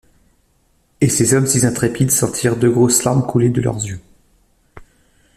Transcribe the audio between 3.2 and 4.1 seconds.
couler de leurs yeux.